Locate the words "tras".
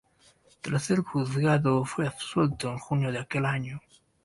0.61-0.85